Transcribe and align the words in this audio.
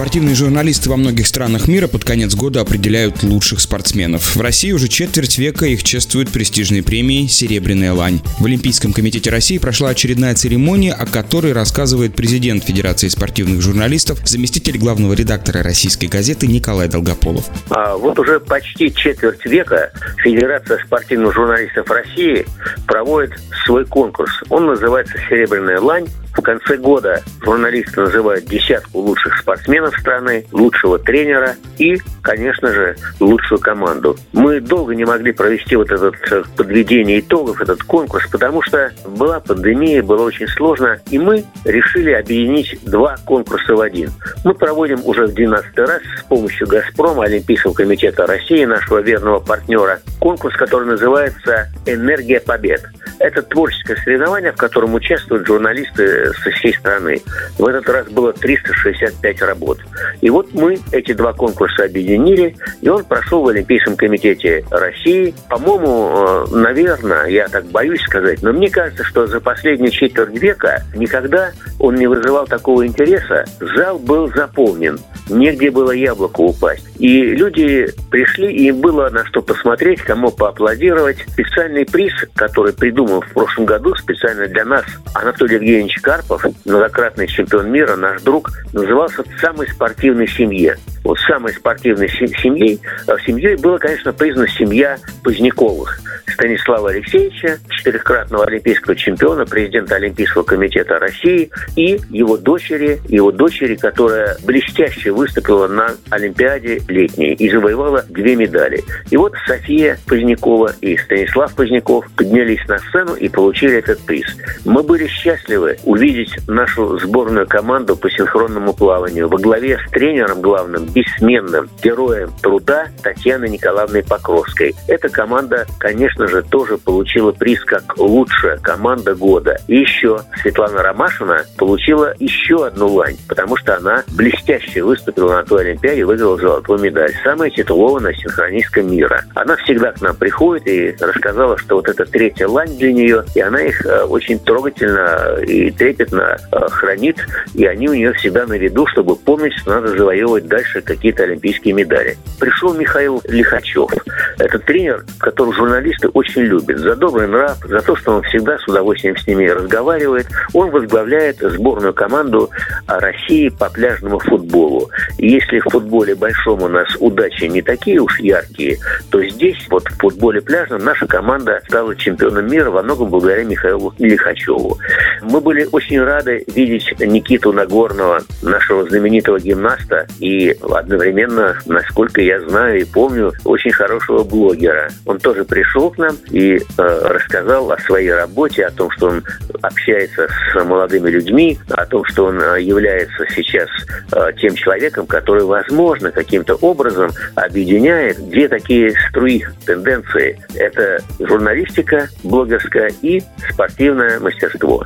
Спортивные 0.00 0.34
журналисты 0.34 0.88
во 0.88 0.96
многих 0.96 1.26
странах 1.26 1.68
мира 1.68 1.86
под 1.86 2.06
конец 2.06 2.34
года 2.34 2.62
определяют 2.62 3.22
лучших 3.22 3.60
спортсменов. 3.60 4.34
В 4.34 4.40
России 4.40 4.72
уже 4.72 4.88
четверть 4.88 5.36
века 5.36 5.66
их 5.66 5.82
чествуют 5.82 6.30
престижной 6.30 6.82
премией 6.82 7.28
«Серебряная 7.28 7.92
лань». 7.92 8.22
В 8.38 8.46
Олимпийском 8.46 8.94
комитете 8.94 9.28
России 9.28 9.58
прошла 9.58 9.90
очередная 9.90 10.34
церемония, 10.34 10.94
о 10.94 11.04
которой 11.04 11.52
рассказывает 11.52 12.14
президент 12.14 12.64
Федерации 12.64 13.08
спортивных 13.08 13.60
журналистов, 13.60 14.26
заместитель 14.26 14.78
главного 14.78 15.12
редактора 15.12 15.62
российской 15.62 16.06
газеты 16.06 16.46
Николай 16.46 16.88
Долгополов. 16.88 17.50
А 17.68 17.94
вот 17.98 18.18
уже 18.18 18.40
почти 18.40 18.94
четверть 18.94 19.44
века 19.44 19.92
Федерация 20.24 20.82
спортивных 20.82 21.34
журналистов 21.34 21.90
России 21.90 22.46
проводит 22.86 23.32
свой 23.66 23.84
конкурс. 23.84 24.32
Он 24.48 24.64
называется 24.64 25.18
«Серебряная 25.28 25.78
лань». 25.78 26.06
В 26.34 26.42
конце 26.42 26.76
года 26.76 27.22
журналисты 27.42 28.00
называют 28.00 28.44
десятку 28.44 29.00
лучших 29.00 29.36
спортсменов 29.38 29.98
страны, 29.98 30.46
лучшего 30.52 30.98
тренера 30.98 31.56
и, 31.78 31.98
конечно 32.22 32.72
же, 32.72 32.96
лучшую 33.18 33.60
команду. 33.60 34.16
Мы 34.32 34.60
долго 34.60 34.94
не 34.94 35.04
могли 35.04 35.32
провести 35.32 35.76
вот 35.76 35.90
это 35.90 36.12
э, 36.30 36.42
подведение 36.56 37.20
итогов, 37.20 37.60
этот 37.60 37.82
конкурс, 37.82 38.26
потому 38.30 38.62
что 38.62 38.92
была 39.04 39.40
пандемия, 39.40 40.02
было 40.02 40.22
очень 40.22 40.48
сложно, 40.48 41.00
и 41.10 41.18
мы 41.18 41.44
решили 41.64 42.12
объединить 42.12 42.78
два 42.84 43.16
конкурса 43.26 43.74
в 43.74 43.80
один. 43.80 44.10
Мы 44.44 44.54
проводим 44.54 45.00
уже 45.04 45.26
в 45.26 45.34
12 45.34 45.78
раз 45.78 46.00
с 46.18 46.22
помощью 46.24 46.66
«Газпрома», 46.66 47.24
Олимпийского 47.24 47.74
комитета 47.74 48.26
России, 48.26 48.64
нашего 48.64 48.98
верного 48.98 49.40
партнера, 49.40 50.00
конкурс, 50.20 50.56
который 50.56 50.86
называется 50.86 51.68
«Энергия 51.86 52.40
побед». 52.40 52.82
Это 53.20 53.42
творческое 53.42 53.96
соревнование, 53.96 54.50
в 54.50 54.56
котором 54.56 54.94
участвуют 54.94 55.46
журналисты 55.46 56.32
со 56.42 56.50
всей 56.52 56.72
страны. 56.72 57.20
В 57.58 57.66
этот 57.66 57.86
раз 57.90 58.08
было 58.08 58.32
365 58.32 59.42
работ. 59.42 59.78
И 60.22 60.30
вот 60.30 60.54
мы 60.54 60.78
эти 60.90 61.12
два 61.12 61.34
конкурса 61.34 61.84
объединили, 61.84 62.56
и 62.80 62.88
он 62.88 63.04
прошел 63.04 63.42
в 63.42 63.48
Олимпийском 63.48 63.96
комитете 63.96 64.64
России. 64.70 65.34
По-моему, 65.50 66.46
э, 66.50 66.56
наверное, 66.56 67.26
я 67.26 67.46
так 67.48 67.66
боюсь 67.66 68.00
сказать, 68.00 68.42
но 68.42 68.54
мне 68.54 68.70
кажется, 68.70 69.04
что 69.04 69.26
за 69.26 69.38
последние 69.38 69.90
четверть 69.90 70.38
века 70.40 70.82
никогда 70.94 71.52
он 71.78 71.96
не 71.96 72.06
вызывал 72.06 72.46
такого 72.46 72.86
интереса. 72.86 73.44
Зал 73.76 73.98
был 73.98 74.32
заполнен 74.32 74.98
негде 75.30 75.70
было 75.70 75.92
яблоко 75.92 76.40
упасть. 76.40 76.86
И 76.98 77.22
люди 77.22 77.88
пришли, 78.10 78.52
и 78.52 78.68
им 78.68 78.80
было 78.80 79.08
на 79.08 79.24
что 79.26 79.42
посмотреть, 79.42 80.02
кому 80.02 80.30
поаплодировать. 80.30 81.18
Специальный 81.28 81.86
приз, 81.86 82.12
который 82.34 82.72
придумал 82.72 83.09
в 83.18 83.32
прошлом 83.32 83.64
году 83.64 83.94
специально 83.96 84.46
для 84.46 84.64
нас 84.64 84.84
Анатолий 85.14 85.56
Евгеньевич 85.56 86.00
Карпов, 86.00 86.44
многократный 86.64 87.26
чемпион 87.26 87.70
мира, 87.70 87.96
наш 87.96 88.22
друг, 88.22 88.50
назывался 88.72 89.24
«Самой 89.40 89.68
спортивной 89.68 90.28
семье». 90.28 90.76
Вот 91.04 91.18
самой 91.20 91.52
спортивной 91.52 92.08
семьей, 92.08 92.80
э, 93.06 93.16
семьей 93.26 93.56
была, 93.56 93.78
конечно, 93.78 94.12
признана 94.12 94.48
семья 94.48 94.98
Поздняковых. 95.22 96.00
Станислава 96.32 96.90
Алексеевича, 96.90 97.58
четырехкратного 97.68 98.46
олимпийского 98.46 98.96
чемпиона, 98.96 99.44
президента 99.44 99.96
Олимпийского 99.96 100.42
комитета 100.42 100.98
России, 100.98 101.50
и 101.76 102.00
его 102.10 102.36
дочери, 102.36 103.00
его 103.08 103.30
дочери, 103.30 103.74
которая 103.74 104.36
блестяще 104.44 105.10
выступила 105.10 105.68
на 105.68 105.90
Олимпиаде 106.10 106.80
летней 106.88 107.34
и 107.34 107.50
завоевала 107.50 108.04
две 108.08 108.36
медали. 108.36 108.82
И 109.10 109.16
вот 109.16 109.34
София 109.46 109.98
Позднякова 110.06 110.72
и 110.80 110.96
Станислав 110.96 111.54
Поздняков 111.54 112.06
поднялись 112.16 112.66
на 112.68 112.78
сцену 112.78 113.14
и 113.14 113.28
получили 113.28 113.76
этот 113.76 114.00
приз. 114.00 114.26
Мы 114.64 114.82
были 114.82 115.06
счастливы 115.06 115.78
увидеть 115.84 116.36
нашу 116.48 116.98
сборную 117.00 117.46
команду 117.46 117.96
по 117.96 118.10
синхронному 118.10 118.72
плаванию 118.72 119.28
во 119.28 119.38
главе 119.38 119.78
с 119.78 119.90
тренером 119.90 120.40
главным, 120.40 120.86
бессменным 121.00 121.68
героем 121.82 122.32
труда 122.42 122.86
Татьяной 123.02 123.50
Николаевной 123.50 124.02
Покровской. 124.02 124.74
Эта 124.88 125.08
команда, 125.08 125.66
конечно 125.78 126.26
же, 126.28 126.42
тоже 126.42 126.78
получила 126.78 127.32
приз 127.32 127.64
как 127.64 127.98
лучшая 127.98 128.58
команда 128.58 129.14
года. 129.14 129.58
И 129.68 129.76
еще 129.76 130.20
Светлана 130.40 130.82
Ромашина 130.82 131.44
получила 131.56 132.14
еще 132.18 132.66
одну 132.66 132.88
лань, 132.88 133.16
потому 133.28 133.56
что 133.56 133.76
она 133.76 134.04
блестяще 134.16 134.82
выступила 134.82 135.10
выступила 135.10 135.36
на 135.36 135.44
той 135.44 135.62
Олимпиаде 135.62 136.00
и 136.00 136.04
выиграла 136.04 136.36
золотую 136.36 136.78
медаль. 136.80 137.12
Самая 137.24 137.50
титулованная 137.50 138.12
синхронистка 138.14 138.82
мира. 138.82 139.24
Она 139.34 139.56
всегда 139.56 139.92
к 139.92 140.00
нам 140.00 140.16
приходит 140.16 140.66
и 140.66 140.94
рассказала, 141.00 141.58
что 141.58 141.76
вот 141.76 141.88
это 141.88 142.04
третья 142.04 142.46
лань 142.48 142.76
для 142.76 142.92
нее, 142.92 143.24
и 143.34 143.40
она 143.40 143.60
их 143.62 143.84
э, 143.84 144.04
очень 144.04 144.38
трогательно 144.38 145.40
и 145.42 145.70
трепетно 145.70 146.38
э, 146.52 146.68
хранит, 146.70 147.16
и 147.54 147.64
они 147.64 147.88
у 147.88 147.94
нее 147.94 148.12
всегда 148.14 148.46
на 148.46 148.54
виду, 148.54 148.86
чтобы 148.86 149.16
помнить, 149.16 149.54
что 149.58 149.70
надо 149.70 149.96
завоевывать 149.96 150.46
дальше 150.46 150.79
какие-то 150.84 151.24
олимпийские 151.24 151.74
медали. 151.74 152.16
Пришел 152.38 152.74
Михаил 152.74 153.22
Лихачев. 153.28 153.90
Это 154.38 154.58
тренер, 154.58 155.04
которого 155.18 155.54
журналисты 155.54 156.08
очень 156.08 156.42
любят. 156.42 156.78
За 156.78 156.96
добрый 156.96 157.26
нрав, 157.26 157.58
за 157.64 157.80
то, 157.80 157.96
что 157.96 158.16
он 158.16 158.22
всегда 158.22 158.58
с 158.58 158.66
удовольствием 158.68 159.16
с 159.16 159.26
ними 159.26 159.46
разговаривает. 159.46 160.26
Он 160.54 160.70
возглавляет 160.70 161.38
сборную 161.38 161.92
команду 161.92 162.50
России 162.86 163.48
по 163.48 163.68
пляжному 163.70 164.18
футболу. 164.18 164.90
Если 165.18 165.60
в 165.60 165.64
футболе 165.64 166.14
большом 166.14 166.62
у 166.62 166.68
нас 166.68 166.88
удачи 166.98 167.44
не 167.44 167.62
такие 167.62 168.00
уж 168.00 168.18
яркие, 168.20 168.78
то 169.10 169.22
здесь, 169.22 169.58
вот 169.70 169.84
в 169.88 169.98
футболе 169.98 170.40
пляжном, 170.40 170.84
наша 170.84 171.06
команда 171.06 171.60
стала 171.66 171.94
чемпионом 171.96 172.50
мира 172.50 172.70
во 172.70 172.82
многом 172.82 173.10
благодаря 173.10 173.44
Михаилу 173.44 173.94
Лихачеву. 173.98 174.78
Мы 175.22 175.40
были 175.40 175.68
очень 175.70 176.00
рады 176.02 176.44
видеть 176.54 176.92
Никиту 176.98 177.52
Нагорного, 177.52 178.22
нашего 178.42 178.88
знаменитого 178.88 179.38
гимнаста, 179.38 180.06
и 180.18 180.56
одновременно, 180.74 181.56
насколько 181.66 182.20
я 182.20 182.40
знаю 182.40 182.80
и 182.80 182.84
помню, 182.84 183.32
очень 183.44 183.72
хорошего 183.72 184.24
блогера. 184.24 184.90
Он 185.06 185.18
тоже 185.18 185.44
пришел 185.44 185.90
к 185.90 185.98
нам 185.98 186.16
и 186.30 186.56
э, 186.56 186.60
рассказал 186.76 187.70
о 187.70 187.78
своей 187.78 188.12
работе, 188.12 188.64
о 188.66 188.70
том, 188.70 188.90
что 188.90 189.08
он 189.08 189.24
общается 189.62 190.28
с 190.28 190.64
молодыми 190.64 191.10
людьми, 191.10 191.58
о 191.70 191.86
том, 191.86 192.04
что 192.04 192.26
он 192.26 192.40
э, 192.40 192.62
является 192.62 193.26
сейчас 193.34 193.68
э, 194.12 194.32
тем 194.40 194.54
человеком, 194.54 195.06
который, 195.06 195.44
возможно, 195.44 196.10
каким-то 196.10 196.54
образом 196.56 197.10
объединяет 197.34 198.28
две 198.28 198.48
такие 198.48 198.94
струи 199.08 199.44
тенденции. 199.66 200.38
Это 200.54 201.02
журналистика 201.18 202.08
блогерская 202.22 202.92
и 203.02 203.22
спортивное 203.52 204.20
мастерство. 204.20 204.84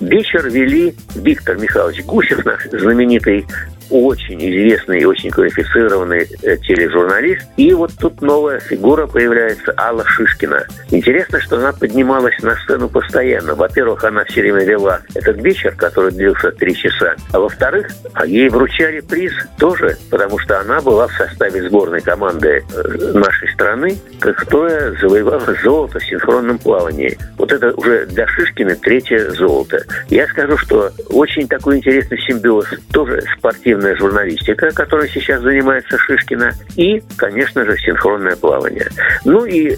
Вечер 0.00 0.48
вели 0.48 0.94
Виктор 1.14 1.58
Михайлович 1.58 2.04
Гусев, 2.04 2.44
наш 2.44 2.64
знаменитый 2.64 3.46
очень 3.90 4.38
известный 4.38 5.00
и 5.00 5.04
очень 5.04 5.30
квалифицированный 5.30 6.26
э, 6.42 6.56
тележурналист. 6.58 7.46
И 7.56 7.72
вот 7.74 7.92
тут 7.98 8.20
новая 8.22 8.60
фигура 8.60 9.06
появляется, 9.06 9.74
Алла 9.76 10.04
Шишкина. 10.06 10.64
Интересно, 10.90 11.40
что 11.40 11.58
она 11.58 11.72
поднималась 11.72 12.38
на 12.42 12.56
сцену 12.56 12.88
постоянно. 12.88 13.54
Во-первых, 13.54 14.04
она 14.04 14.24
все 14.24 14.42
время 14.42 14.64
вела 14.64 15.00
этот 15.14 15.36
вечер, 15.38 15.74
который 15.76 16.12
длился 16.12 16.52
три 16.52 16.74
часа. 16.74 17.14
А 17.32 17.40
во-вторых, 17.40 17.88
а 18.14 18.26
ей 18.26 18.48
вручали 18.48 19.00
приз 19.00 19.32
тоже, 19.58 19.96
потому 20.10 20.38
что 20.38 20.60
она 20.60 20.80
была 20.80 21.08
в 21.08 21.12
составе 21.12 21.68
сборной 21.68 22.00
команды 22.00 22.62
э, 22.62 23.12
нашей 23.12 23.52
страны, 23.52 23.96
которая 24.20 24.94
завоевала 25.00 25.54
золото 25.62 25.98
в 25.98 26.04
синхронном 26.04 26.58
плавании. 26.58 27.18
Вот 27.36 27.52
это 27.52 27.72
уже 27.72 28.06
для 28.06 28.26
Шишкина 28.26 28.76
третье 28.76 29.30
золото. 29.30 29.82
Я 30.08 30.26
скажу, 30.28 30.56
что 30.58 30.90
очень 31.10 31.48
такой 31.48 31.78
интересный 31.78 32.18
симбиоз. 32.18 32.66
Тоже 32.92 33.22
спортивный 33.38 33.79
спортивная 33.80 33.96
журналистика, 33.96 34.70
которой 34.70 35.08
сейчас 35.08 35.42
занимается 35.42 35.96
Шишкина, 35.98 36.52
и, 36.76 37.02
конечно 37.16 37.64
же, 37.64 37.76
синхронное 37.78 38.36
плавание. 38.36 38.88
Ну 39.24 39.44
и 39.44 39.70
э, 39.70 39.76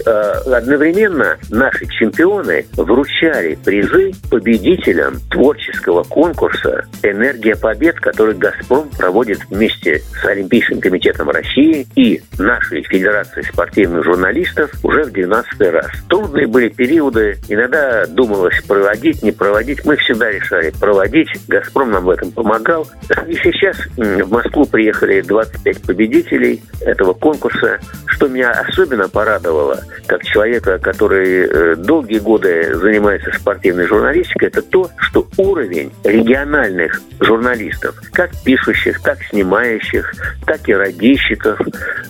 одновременно 0.51 1.37
наши 1.49 1.85
чемпионы 1.87 2.65
вручали 2.73 3.55
призы 3.63 4.11
победителям 4.29 5.19
творческого 5.31 6.03
конкурса 6.03 6.85
«Энергия 7.01 7.55
побед», 7.55 7.99
который 7.99 8.35
«Газпром» 8.35 8.89
проводит 8.97 9.39
вместе 9.49 9.99
с 9.99 10.25
Олимпийским 10.25 10.79
комитетом 10.81 11.29
России 11.29 11.87
и 11.95 12.21
нашей 12.37 12.83
Федерацией 12.83 13.45
спортивных 13.45 14.03
журналистов 14.03 14.71
уже 14.83 15.03
в 15.03 15.11
12 15.11 15.61
раз. 15.71 15.87
Трудные 16.09 16.47
были 16.47 16.69
периоды, 16.69 17.37
иногда 17.47 18.05
думалось 18.07 18.61
проводить, 18.67 19.23
не 19.23 19.31
проводить. 19.31 19.85
Мы 19.85 19.95
всегда 19.97 20.29
решали 20.29 20.71
проводить. 20.79 21.29
«Газпром» 21.47 21.91
нам 21.91 22.05
в 22.05 22.09
этом 22.09 22.31
помогал. 22.31 22.87
И 23.27 23.35
сейчас 23.35 23.77
в 23.97 24.31
Москву 24.31 24.65
приехали 24.65 25.21
25 25.21 25.83
победителей 25.83 26.61
этого 26.81 27.13
конкурса. 27.13 27.79
Что 28.07 28.27
меня 28.27 28.51
особенно 28.51 29.09
порадовало, 29.09 29.81
как 30.07 30.23
человека, 30.23 30.79
который 30.79 31.47
э, 31.47 31.75
долгие 31.75 32.19
годы 32.19 32.75
занимается 32.75 33.31
спортивной 33.31 33.87
журналистикой, 33.87 34.49
это 34.49 34.61
то, 34.61 34.89
что 34.97 35.27
уровень 35.37 35.91
региональных 36.03 37.01
журналистов, 37.19 37.99
как 38.11 38.31
пишущих, 38.43 39.01
так 39.01 39.21
снимающих, 39.29 40.13
так 40.45 40.67
и 40.69 40.73
радищиков, 40.73 41.59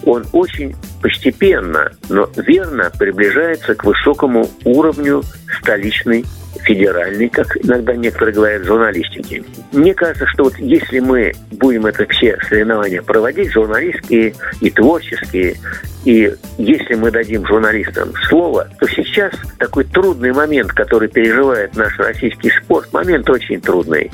он 0.05 0.25
очень 0.33 0.75
постепенно, 1.01 1.91
но 2.09 2.29
верно 2.35 2.91
приближается 2.97 3.75
к 3.75 3.83
высокому 3.83 4.49
уровню 4.65 5.23
столичной 5.59 6.25
федеральной, 6.63 7.29
как 7.29 7.57
иногда 7.63 7.95
некоторые 7.95 8.35
говорят, 8.35 8.63
журналистики. 8.63 9.43
Мне 9.71 9.93
кажется, 9.93 10.25
что 10.27 10.45
вот 10.45 10.57
если 10.57 10.99
мы 10.99 11.33
будем 11.51 11.85
это 11.85 12.05
все 12.07 12.37
соревнования 12.47 13.01
проводить, 13.01 13.51
журналистские 13.51 14.33
и 14.61 14.69
творческие, 14.69 15.55
и 16.05 16.33
если 16.57 16.95
мы 16.95 17.11
дадим 17.11 17.45
журналистам 17.47 18.13
слово, 18.27 18.67
то 18.79 18.87
сейчас 18.87 19.33
такой 19.57 19.85
трудный 19.85 20.33
момент, 20.33 20.71
который 20.71 21.07
переживает 21.07 21.75
наш 21.75 21.97
российский 21.97 22.49
спорт, 22.49 22.91
момент 22.91 23.29
очень 23.29 23.61
трудный. 23.61 24.11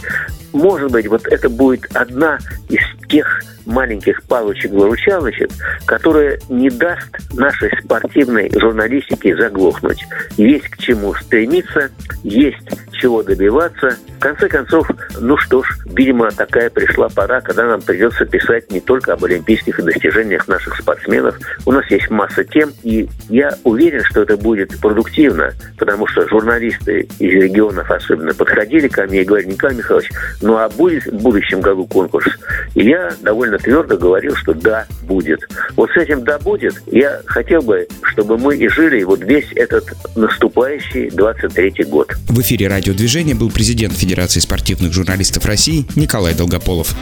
Может 0.53 0.91
быть, 0.91 1.07
вот 1.07 1.25
это 1.27 1.49
будет 1.49 1.85
одна 1.95 2.37
из 2.69 2.81
тех 3.07 3.43
маленьких 3.65 4.21
палочек-выручалочек, 4.23 5.49
которая 5.85 6.39
не 6.49 6.69
даст 6.69 7.09
нашей 7.33 7.69
спортивной 7.83 8.51
журналистике 8.59 9.35
заглохнуть. 9.35 10.03
Есть 10.37 10.69
к 10.69 10.77
чему 10.77 11.13
стремиться, 11.15 11.89
есть 12.23 12.57
чего 12.93 13.23
добиваться. 13.23 13.97
В 14.19 14.21
конце 14.21 14.49
концов, 14.49 14.85
ну 15.21 15.37
что 15.37 15.63
ж, 15.63 15.77
видимо, 15.85 16.29
такая 16.31 16.69
пришла 16.69 17.07
пора, 17.07 17.39
когда 17.39 17.65
нам 17.65 17.81
придется 17.81 18.25
писать 18.25 18.69
не 18.69 18.81
только 18.81 19.13
об 19.13 19.23
олимпийских 19.23 19.81
достижениях 19.81 20.45
наших 20.49 20.75
спортсменов. 20.75 21.39
У 21.65 21.71
нас 21.71 21.89
есть 21.89 22.09
масса 22.09 22.43
тем, 22.43 22.73
и 22.83 23.07
я 23.29 23.55
уверен, 23.63 24.03
что 24.03 24.23
это 24.23 24.35
будет 24.35 24.77
продуктивно, 24.81 25.53
потому 25.77 26.05
что 26.05 26.27
журналисты 26.27 27.07
из 27.17 27.43
регионов 27.43 27.89
особенно 27.89 28.33
подходили 28.33 28.89
ко 28.89 29.05
мне 29.05 29.21
и 29.21 29.23
говорили, 29.23 29.51
Николай 29.51 29.77
Михайлович, 29.77 30.11
ну 30.41 30.57
а 30.57 30.67
будет 30.67 31.05
в 31.05 31.21
будущем 31.21 31.61
году 31.61 31.85
конкурс? 31.87 32.27
И 32.75 32.83
я 32.83 33.13
довольно 33.21 33.57
твердо 33.57 33.95
говорил, 33.95 34.35
что 34.35 34.53
да, 34.53 34.85
будет. 35.03 35.39
Вот 35.77 35.91
с 35.91 35.95
этим 35.95 36.25
да 36.25 36.37
будет, 36.39 36.73
я 36.87 37.21
хотел 37.25 37.61
бы, 37.61 37.87
чтобы 38.03 38.37
мы 38.37 38.57
и 38.57 38.67
жили 38.67 39.01
вот 39.03 39.21
весь 39.21 39.49
этот 39.55 39.85
наступающий 40.17 41.09
23 41.09 41.85
год. 41.85 42.11
В 42.27 42.41
эфире 42.41 42.67
радиодвижения 42.67 43.33
был 43.33 43.49
президент 43.49 43.93
Федерации 43.93 44.08
спортивных 44.41 44.91
журналистов 44.91 45.45
России 45.45 45.85
Николай 45.95 46.33
Долгополов. 46.33 46.95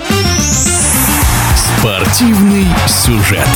Спортивный 1.80 2.66
сюжет. 2.88 3.48